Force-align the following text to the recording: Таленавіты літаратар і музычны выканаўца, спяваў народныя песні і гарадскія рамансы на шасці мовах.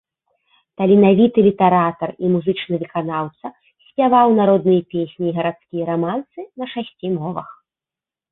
Таленавіты 0.81 1.39
літаратар 1.47 2.09
і 2.27 2.29
музычны 2.35 2.75
выканаўца, 2.83 3.45
спяваў 3.89 4.27
народныя 4.39 4.81
песні 4.93 5.25
і 5.33 5.33
гарадскія 5.37 5.83
рамансы 5.93 6.39
на 6.63 6.71
шасці 6.75 7.07
мовах. 7.19 7.49